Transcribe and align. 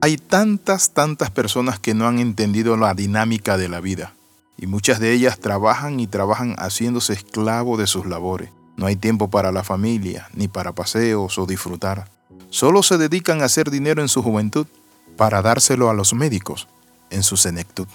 Hay 0.00 0.16
tantas, 0.18 0.90
tantas 0.90 1.30
personas 1.30 1.78
que 1.78 1.94
no 1.94 2.06
han 2.06 2.18
entendido 2.18 2.76
la 2.76 2.94
dinámica 2.94 3.56
de 3.56 3.68
la 3.68 3.80
vida 3.80 4.14
y 4.58 4.66
muchas 4.66 5.00
de 5.00 5.12
ellas 5.12 5.38
trabajan 5.38 6.00
y 6.00 6.06
trabajan 6.06 6.54
haciéndose 6.56 7.12
esclavo 7.12 7.76
de 7.76 7.86
sus 7.86 8.06
labores. 8.06 8.50
No 8.76 8.86
hay 8.86 8.96
tiempo 8.96 9.28
para 9.30 9.52
la 9.52 9.64
familia, 9.64 10.28
ni 10.34 10.48
para 10.48 10.72
paseos 10.72 11.38
o 11.38 11.46
disfrutar. 11.46 12.08
Solo 12.50 12.82
se 12.82 12.98
dedican 12.98 13.42
a 13.42 13.46
hacer 13.46 13.70
dinero 13.70 14.02
en 14.02 14.08
su 14.08 14.22
juventud 14.22 14.66
para 15.16 15.42
dárselo 15.42 15.90
a 15.90 15.94
los 15.94 16.14
médicos 16.14 16.68
en 17.10 17.22
su 17.22 17.36
senectud. 17.36 17.86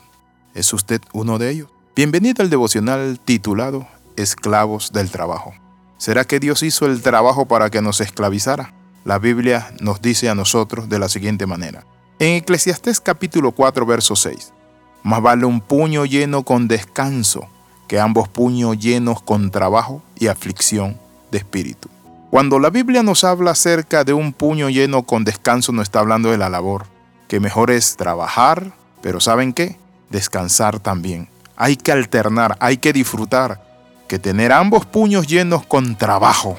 ¿Es 0.54 0.73
usted 0.73 1.02
uno 1.14 1.38
de 1.38 1.52
ellos? 1.52 1.70
Bienvenido 1.96 2.42
al 2.44 2.50
devocional 2.50 3.20
titulado 3.20 3.88
Esclavos 4.16 4.92
del 4.92 5.10
Trabajo. 5.10 5.54
¿Será 5.98 6.26
que 6.26 6.39
Dios 6.39 6.64
hizo 6.64 6.88
el 6.88 7.02
trabajo 7.02 7.46
para 7.46 7.70
que 7.70 7.82
nos 7.82 8.02
esclavizara? 8.02 8.73
La 9.04 9.18
Biblia 9.18 9.73
nos 9.79 9.99
dice 9.99 10.29
a 10.29 10.36
nosotros 10.36 10.88
de 10.88 10.99
la 10.99 11.09
siguiente 11.09 11.47
manera. 11.47 11.84
En 12.20 12.36
Eclesiastés 12.36 12.99
capítulo 12.99 13.52
4, 13.52 13.84
verso 13.84 14.16
6. 14.16 14.53
Más 15.02 15.21
vale 15.23 15.45
un 15.45 15.59
puño 15.59 16.05
lleno 16.05 16.43
con 16.43 16.67
descanso 16.67 17.48
que 17.88 17.99
ambos 17.99 18.29
puños 18.29 18.77
llenos 18.77 19.23
con 19.23 19.49
trabajo 19.49 20.03
y 20.20 20.27
aflicción 20.27 20.99
de 21.31 21.40
espíritu. 21.40 21.90
Cuando 22.29 22.59
la 22.59 22.70
Biblia 22.70 23.02
nos 23.02 23.23
habla 23.23 23.52
acerca 23.52 24.03
de 24.03 24.13
un 24.13 24.34
puño 24.34 24.70
lleno 24.70 25.02
con 25.04 25.23
descanso, 25.23 25.71
no 25.71 25.81
está 25.81 25.99
hablando 25.99 26.29
de 26.29 26.38
la 26.38 26.49
labor, 26.49 26.85
que 27.27 27.40
mejor 27.40 27.71
es 27.71 27.98
trabajar, 27.98 28.71
pero 29.02 29.20
¿saben 29.20 29.52
qué? 29.52 29.77
Descansar 30.12 30.79
también. 30.79 31.27
Hay 31.57 31.76
que 31.76 31.91
alternar, 31.91 32.55
hay 32.59 32.77
que 32.77 32.93
disfrutar, 32.93 33.63
que 34.07 34.20
tener 34.20 34.52
ambos 34.52 34.85
puños 34.85 35.26
llenos 35.26 35.65
con 35.65 35.98
trabajo, 35.98 36.55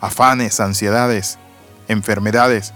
afanes, 0.00 0.60
ansiedades, 0.60 1.38
enfermedades 1.88 2.72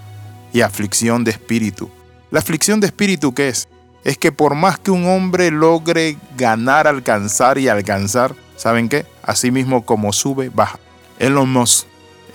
y 0.52 0.60
aflicción 0.60 1.24
de 1.24 1.32
espíritu. 1.32 1.90
La 2.30 2.40
aflicción 2.40 2.80
de 2.80 2.86
espíritu, 2.86 3.34
¿qué 3.34 3.48
es? 3.48 3.68
es 4.04 4.18
que 4.18 4.32
por 4.32 4.54
más 4.54 4.78
que 4.78 4.90
un 4.90 5.06
hombre 5.06 5.50
logre 5.50 6.16
ganar, 6.36 6.86
alcanzar 6.86 7.58
y 7.58 7.68
alcanzar, 7.68 8.34
¿saben 8.56 8.88
qué? 8.88 9.06
Así 9.22 9.50
mismo 9.50 9.84
como 9.84 10.12
sube, 10.12 10.48
baja. 10.48 10.78
Elon 11.18 11.52
Musk, 11.52 11.86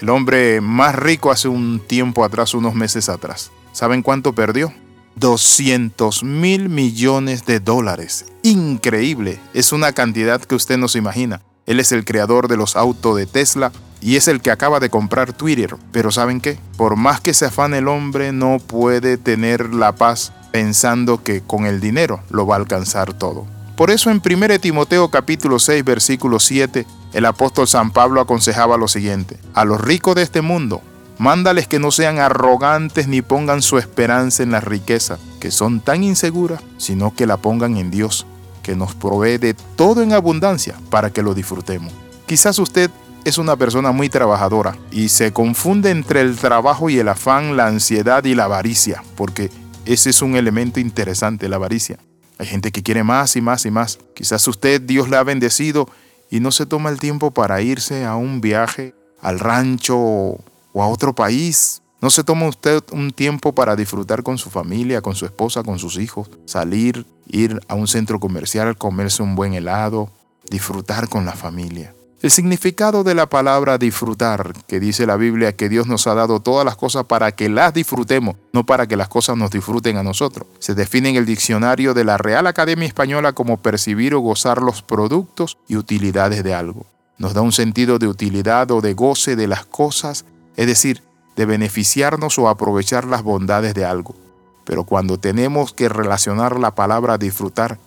el 0.01 0.09
hombre 0.09 0.61
más 0.61 0.95
rico 0.95 1.31
hace 1.31 1.47
un 1.47 1.79
tiempo 1.79 2.23
atrás, 2.23 2.53
unos 2.53 2.75
meses 2.75 3.09
atrás. 3.09 3.51
¿Saben 3.71 4.03
cuánto 4.03 4.33
perdió? 4.33 4.73
200 5.15 6.23
mil 6.23 6.69
millones 6.69 7.45
de 7.45 7.59
dólares. 7.59 8.25
Increíble. 8.43 9.39
Es 9.53 9.71
una 9.71 9.93
cantidad 9.93 10.41
que 10.41 10.55
usted 10.55 10.77
no 10.77 10.87
se 10.87 10.99
imagina. 10.99 11.41
Él 11.65 11.79
es 11.79 11.91
el 11.91 12.05
creador 12.05 12.47
de 12.47 12.57
los 12.57 12.75
autos 12.75 13.17
de 13.17 13.25
Tesla 13.25 13.71
y 14.01 14.15
es 14.15 14.27
el 14.27 14.41
que 14.41 14.51
acaba 14.51 14.79
de 14.79 14.89
comprar 14.89 15.33
Twitter. 15.33 15.75
Pero 15.91 16.11
¿saben 16.11 16.41
qué? 16.41 16.59
Por 16.77 16.95
más 16.95 17.21
que 17.21 17.33
se 17.33 17.45
afane 17.45 17.79
el 17.79 17.87
hombre, 17.87 18.31
no 18.31 18.59
puede 18.59 19.17
tener 19.17 19.73
la 19.73 19.95
paz 19.95 20.31
pensando 20.51 21.23
que 21.23 21.41
con 21.41 21.65
el 21.65 21.81
dinero 21.81 22.21
lo 22.29 22.47
va 22.47 22.55
a 22.55 22.59
alcanzar 22.59 23.13
todo. 23.13 23.45
Por 23.75 23.91
eso 23.91 24.09
en 24.09 24.21
1 24.25 24.59
Timoteo 24.59 25.09
capítulo 25.09 25.59
6 25.59 25.83
versículo 25.83 26.39
7 26.39 26.85
el 27.11 27.25
apóstol 27.25 27.67
San 27.67 27.91
Pablo 27.91 28.21
aconsejaba 28.21 28.77
lo 28.77 28.87
siguiente, 28.87 29.37
a 29.53 29.63
los 29.63 29.79
ricos 29.79 30.15
de 30.15 30.21
este 30.21 30.41
mundo, 30.41 30.81
mándales 31.17 31.67
que 31.67 31.79
no 31.79 31.91
sean 31.91 32.19
arrogantes 32.19 33.07
ni 33.07 33.21
pongan 33.21 33.61
su 33.61 33.77
esperanza 33.77 34.43
en 34.43 34.51
la 34.51 34.59
riqueza, 34.59 35.17
que 35.39 35.49
son 35.49 35.79
tan 35.79 36.03
inseguras, 36.03 36.61
sino 36.77 37.13
que 37.15 37.25
la 37.25 37.37
pongan 37.37 37.77
en 37.77 37.89
Dios, 37.89 38.25
que 38.63 38.75
nos 38.75 38.95
provee 38.95 39.37
de 39.37 39.53
todo 39.53 40.01
en 40.01 40.11
abundancia 40.11 40.75
para 40.89 41.09
que 41.09 41.21
lo 41.21 41.33
disfrutemos. 41.33 41.93
Quizás 42.25 42.59
usted 42.59 42.91
es 43.25 43.39
una 43.39 43.55
persona 43.55 43.91
muy 43.91 44.07
trabajadora 44.07 44.77
y 44.91 45.09
se 45.09 45.33
confunde 45.33 45.89
entre 45.89 46.21
el 46.21 46.37
trabajo 46.37 46.91
y 46.91 46.99
el 46.99 47.09
afán, 47.09 47.57
la 47.57 47.65
ansiedad 47.65 48.23
y 48.23 48.35
la 48.35 48.45
avaricia, 48.45 49.03
porque 49.17 49.49
ese 49.85 50.11
es 50.11 50.21
un 50.21 50.35
elemento 50.35 50.79
interesante, 50.79 51.49
la 51.49 51.55
avaricia. 51.55 51.97
Hay 52.37 52.45
gente 52.45 52.71
que 52.71 52.83
quiere 52.83 53.03
más 53.03 53.35
y 53.35 53.41
más 53.41 53.65
y 53.65 53.71
más. 53.71 53.97
Quizás 54.13 54.47
usted, 54.47 54.79
Dios 54.79 55.09
le 55.09 55.17
ha 55.17 55.23
bendecido 55.23 55.89
y 56.29 56.39
no 56.39 56.51
se 56.51 56.67
toma 56.67 56.91
el 56.91 56.99
tiempo 56.99 57.31
para 57.31 57.61
irse 57.61 58.05
a 58.05 58.15
un 58.15 58.41
viaje 58.41 58.93
al 59.21 59.39
rancho 59.39 59.97
o 59.97 60.83
a 60.83 60.87
otro 60.87 61.15
país. 61.15 61.81
No 62.01 62.11
se 62.11 62.23
toma 62.23 62.47
usted 62.47 62.83
un 62.91 63.11
tiempo 63.11 63.55
para 63.55 63.75
disfrutar 63.75 64.21
con 64.21 64.37
su 64.37 64.51
familia, 64.51 65.01
con 65.01 65.15
su 65.15 65.25
esposa, 65.25 65.63
con 65.63 65.79
sus 65.79 65.97
hijos, 65.97 66.29
salir, 66.45 67.07
ir 67.27 67.59
a 67.67 67.73
un 67.73 67.87
centro 67.87 68.19
comercial, 68.19 68.77
comerse 68.77 69.23
un 69.23 69.33
buen 69.33 69.55
helado, 69.55 70.11
disfrutar 70.51 71.09
con 71.09 71.25
la 71.25 71.33
familia. 71.33 71.95
El 72.25 72.31
significado 72.31 73.03
de 73.03 73.13
la 73.13 73.29
palabra 73.29 73.77
disfrutar, 73.77 74.53
que 74.65 74.79
dice 74.79 75.05
la 75.05 75.15
Biblia 75.15 75.55
que 75.55 75.69
Dios 75.69 75.85
nos 75.85 76.07
ha 76.07 76.15
dado 76.15 76.39
todas 76.39 76.65
las 76.65 76.75
cosas 76.75 77.05
para 77.05 77.33
que 77.33 77.49
las 77.49 77.71
disfrutemos, 77.71 78.35
no 78.51 78.65
para 78.65 78.87
que 78.87 78.95
las 78.95 79.09
cosas 79.09 79.37
nos 79.37 79.51
disfruten 79.51 79.97
a 79.97 80.01
nosotros. 80.01 80.47
Se 80.57 80.73
define 80.73 81.09
en 81.09 81.17
el 81.17 81.27
diccionario 81.27 81.93
de 81.93 82.03
la 82.03 82.17
Real 82.17 82.47
Academia 82.47 82.87
Española 82.87 83.33
como 83.33 83.57
percibir 83.57 84.15
o 84.15 84.21
gozar 84.21 84.59
los 84.59 84.81
productos 84.81 85.59
y 85.67 85.75
utilidades 85.75 86.43
de 86.43 86.55
algo. 86.55 86.87
Nos 87.19 87.35
da 87.35 87.41
un 87.41 87.51
sentido 87.51 87.99
de 87.99 88.07
utilidad 88.07 88.71
o 88.71 88.81
de 88.81 88.95
goce 88.95 89.35
de 89.35 89.47
las 89.47 89.63
cosas, 89.67 90.25
es 90.55 90.65
decir, 90.65 91.03
de 91.35 91.45
beneficiarnos 91.45 92.39
o 92.39 92.49
aprovechar 92.49 93.05
las 93.05 93.21
bondades 93.21 93.75
de 93.75 93.85
algo. 93.85 94.15
Pero 94.63 94.85
cuando 94.85 95.19
tenemos 95.19 95.73
que 95.73 95.89
relacionar 95.89 96.59
la 96.59 96.73
palabra 96.73 97.19
disfrutar 97.19 97.77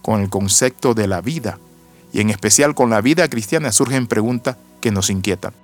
con 0.00 0.22
el 0.22 0.30
concepto 0.30 0.94
de 0.94 1.08
la 1.08 1.20
vida, 1.20 1.58
y 2.12 2.20
en 2.20 2.30
especial 2.30 2.74
con 2.74 2.90
la 2.90 3.00
vida 3.00 3.28
cristiana 3.28 3.72
surgen 3.72 4.06
preguntas 4.06 4.56
que 4.80 4.90
nos 4.90 5.10
inquietan. 5.10 5.54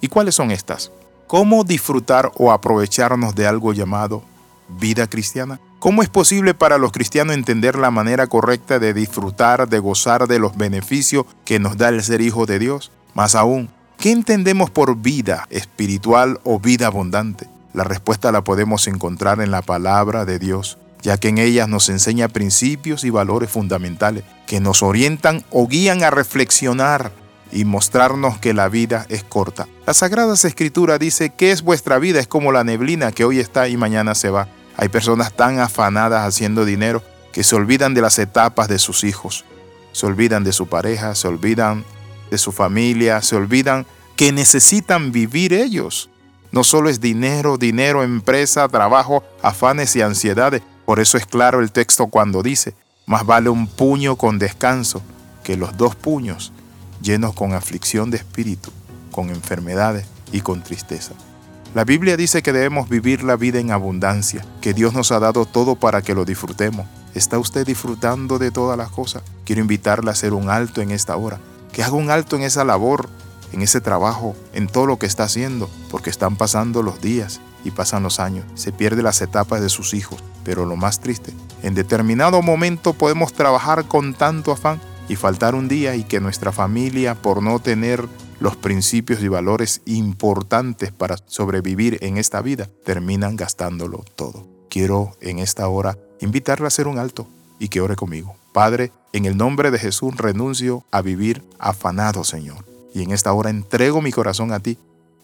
¿Y 0.00 0.08
cuáles 0.08 0.36
son 0.36 0.50
estas? 0.50 0.92
¿Cómo 1.26 1.64
disfrutar 1.64 2.30
o 2.36 2.52
aprovecharnos 2.52 3.34
de 3.34 3.46
algo 3.46 3.72
llamado 3.72 4.22
vida 4.68 5.06
cristiana? 5.08 5.60
¿Cómo 5.78 6.02
es 6.02 6.08
posible 6.08 6.54
para 6.54 6.78
los 6.78 6.92
cristianos 6.92 7.34
entender 7.34 7.76
la 7.76 7.90
manera 7.90 8.26
correcta 8.26 8.78
de 8.78 8.94
disfrutar, 8.94 9.68
de 9.68 9.78
gozar 9.78 10.26
de 10.26 10.38
los 10.38 10.56
beneficios 10.56 11.26
que 11.44 11.58
nos 11.58 11.76
da 11.76 11.88
el 11.88 12.02
ser 12.02 12.20
hijo 12.20 12.46
de 12.46 12.58
Dios? 12.58 12.90
Más 13.14 13.34
aún, 13.34 13.68
¿qué 13.96 14.10
entendemos 14.10 14.70
por 14.70 14.96
vida 14.96 15.46
espiritual 15.50 16.40
o 16.44 16.58
vida 16.58 16.86
abundante? 16.86 17.48
La 17.74 17.84
respuesta 17.84 18.32
la 18.32 18.42
podemos 18.42 18.88
encontrar 18.88 19.40
en 19.40 19.50
la 19.50 19.62
palabra 19.62 20.24
de 20.24 20.38
Dios 20.38 20.78
ya 21.02 21.16
que 21.16 21.28
en 21.28 21.38
ellas 21.38 21.68
nos 21.68 21.88
enseña 21.88 22.28
principios 22.28 23.04
y 23.04 23.10
valores 23.10 23.50
fundamentales 23.50 24.24
que 24.46 24.60
nos 24.60 24.82
orientan 24.82 25.44
o 25.50 25.68
guían 25.68 26.02
a 26.02 26.10
reflexionar 26.10 27.12
y 27.52 27.64
mostrarnos 27.64 28.38
que 28.38 28.54
la 28.54 28.68
vida 28.68 29.06
es 29.08 29.24
corta. 29.24 29.68
La 29.86 29.94
Sagrada 29.94 30.34
Escritura 30.34 30.98
dice 30.98 31.30
que 31.30 31.50
es 31.50 31.62
vuestra 31.62 31.98
vida, 31.98 32.20
es 32.20 32.26
como 32.26 32.52
la 32.52 32.64
neblina 32.64 33.12
que 33.12 33.24
hoy 33.24 33.38
está 33.38 33.68
y 33.68 33.76
mañana 33.76 34.14
se 34.14 34.30
va. 34.30 34.48
Hay 34.76 34.88
personas 34.88 35.32
tan 35.32 35.58
afanadas 35.60 36.26
haciendo 36.26 36.64
dinero 36.64 37.02
que 37.32 37.42
se 37.42 37.56
olvidan 37.56 37.94
de 37.94 38.02
las 38.02 38.18
etapas 38.18 38.68
de 38.68 38.78
sus 38.78 39.04
hijos, 39.04 39.44
se 39.92 40.06
olvidan 40.06 40.44
de 40.44 40.52
su 40.52 40.68
pareja, 40.68 41.14
se 41.14 41.28
olvidan 41.28 41.84
de 42.30 42.38
su 42.38 42.52
familia, 42.52 43.22
se 43.22 43.36
olvidan 43.36 43.86
que 44.16 44.32
necesitan 44.32 45.12
vivir 45.12 45.52
ellos. 45.52 46.10
No 46.50 46.64
solo 46.64 46.88
es 46.88 47.00
dinero, 47.00 47.58
dinero, 47.58 48.02
empresa, 48.02 48.68
trabajo, 48.68 49.22
afanes 49.42 49.94
y 49.96 50.02
ansiedades, 50.02 50.62
por 50.88 51.00
eso 51.00 51.18
es 51.18 51.26
claro 51.26 51.60
el 51.60 51.70
texto 51.70 52.06
cuando 52.06 52.42
dice, 52.42 52.72
más 53.04 53.26
vale 53.26 53.50
un 53.50 53.66
puño 53.66 54.16
con 54.16 54.38
descanso 54.38 55.02
que 55.44 55.58
los 55.58 55.76
dos 55.76 55.94
puños 55.94 56.50
llenos 57.02 57.34
con 57.34 57.52
aflicción 57.52 58.10
de 58.10 58.16
espíritu, 58.16 58.70
con 59.12 59.28
enfermedades 59.28 60.06
y 60.32 60.40
con 60.40 60.62
tristeza. 60.62 61.12
La 61.74 61.84
Biblia 61.84 62.16
dice 62.16 62.42
que 62.42 62.54
debemos 62.54 62.88
vivir 62.88 63.22
la 63.22 63.36
vida 63.36 63.58
en 63.58 63.70
abundancia, 63.70 64.42
que 64.62 64.72
Dios 64.72 64.94
nos 64.94 65.12
ha 65.12 65.20
dado 65.20 65.44
todo 65.44 65.76
para 65.76 66.00
que 66.00 66.14
lo 66.14 66.24
disfrutemos. 66.24 66.86
¿Está 67.14 67.38
usted 67.38 67.66
disfrutando 67.66 68.38
de 68.38 68.50
todas 68.50 68.78
las 68.78 68.88
cosas? 68.88 69.22
Quiero 69.44 69.60
invitarle 69.60 70.08
a 70.08 70.14
hacer 70.14 70.32
un 70.32 70.48
alto 70.48 70.80
en 70.80 70.90
esta 70.90 71.18
hora, 71.18 71.38
que 71.70 71.82
haga 71.82 71.96
un 71.96 72.10
alto 72.10 72.34
en 72.34 72.44
esa 72.44 72.64
labor, 72.64 73.10
en 73.52 73.60
ese 73.60 73.82
trabajo, 73.82 74.34
en 74.54 74.68
todo 74.68 74.86
lo 74.86 74.98
que 74.98 75.04
está 75.04 75.24
haciendo, 75.24 75.68
porque 75.90 76.08
están 76.08 76.36
pasando 76.36 76.82
los 76.82 77.02
días 77.02 77.42
y 77.64 77.70
pasan 77.70 78.02
los 78.02 78.20
años. 78.20 78.44
Se 78.54 78.72
pierde 78.72 79.02
las 79.02 79.20
etapas 79.22 79.60
de 79.60 79.68
sus 79.68 79.94
hijos, 79.94 80.22
pero 80.44 80.64
lo 80.66 80.76
más 80.76 81.00
triste, 81.00 81.32
en 81.62 81.74
determinado 81.74 82.42
momento 82.42 82.92
podemos 82.92 83.32
trabajar 83.32 83.86
con 83.86 84.14
tanto 84.14 84.52
afán 84.52 84.80
y 85.08 85.16
faltar 85.16 85.54
un 85.54 85.68
día 85.68 85.94
y 85.96 86.04
que 86.04 86.20
nuestra 86.20 86.52
familia, 86.52 87.14
por 87.14 87.42
no 87.42 87.58
tener 87.58 88.06
los 88.40 88.56
principios 88.56 89.22
y 89.22 89.28
valores 89.28 89.80
importantes 89.86 90.92
para 90.92 91.16
sobrevivir 91.26 91.98
en 92.02 92.18
esta 92.18 92.40
vida, 92.40 92.68
terminan 92.84 93.36
gastándolo 93.36 94.04
todo. 94.14 94.46
Quiero 94.70 95.16
en 95.20 95.38
esta 95.38 95.66
hora 95.68 95.98
invitarle 96.20 96.66
a 96.66 96.68
hacer 96.68 96.86
un 96.86 96.98
alto 96.98 97.26
y 97.58 97.68
que 97.68 97.80
ore 97.80 97.96
conmigo. 97.96 98.36
Padre, 98.52 98.92
en 99.12 99.24
el 99.24 99.36
nombre 99.36 99.70
de 99.70 99.78
Jesús 99.78 100.16
renuncio 100.16 100.84
a 100.90 101.02
vivir 101.02 101.42
afanado, 101.58 102.22
Señor. 102.22 102.64
Y 102.94 103.02
en 103.02 103.12
esta 103.12 103.32
hora 103.32 103.50
entrego 103.50 104.02
mi 104.02 104.12
corazón 104.12 104.52
a 104.52 104.60
ti 104.60 104.78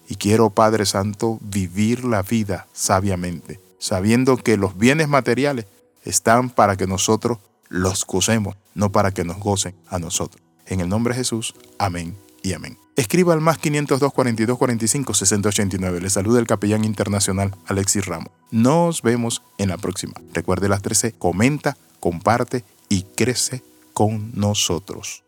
y 0.07 0.15
quiero, 0.15 0.49
Padre 0.49 0.85
Santo, 0.85 1.39
vivir 1.41 2.05
la 2.05 2.21
vida 2.21 2.67
sabiamente, 2.73 3.59
sabiendo 3.79 4.37
que 4.37 4.57
los 4.57 4.77
bienes 4.77 5.07
materiales 5.07 5.65
están 6.03 6.49
para 6.49 6.75
que 6.75 6.87
nosotros 6.87 7.39
los 7.69 8.05
gocemos, 8.05 8.55
no 8.73 8.91
para 8.91 9.11
que 9.11 9.23
nos 9.23 9.37
gocen 9.37 9.75
a 9.89 9.99
nosotros. 9.99 10.41
En 10.67 10.79
el 10.79 10.89
nombre 10.89 11.13
de 11.13 11.19
Jesús, 11.19 11.55
amén 11.79 12.15
y 12.43 12.53
amén. 12.53 12.77
Escriba 12.95 13.33
al 13.33 13.41
más 13.41 13.57
502 13.57 14.13
42 14.13 14.57
45 14.57 15.13
60 15.13 15.91
Le 15.99 16.09
saluda 16.09 16.39
el 16.39 16.47
capellán 16.47 16.85
internacional 16.85 17.53
Alexis 17.65 18.05
Ramos. 18.05 18.29
Nos 18.51 19.01
vemos 19.01 19.41
en 19.57 19.69
la 19.69 19.77
próxima. 19.77 20.13
Recuerde 20.33 20.69
las 20.69 20.81
13. 20.81 21.13
Comenta, 21.13 21.75
comparte 21.99 22.63
y 22.87 23.03
crece 23.03 23.63
con 23.93 24.31
nosotros. 24.33 25.24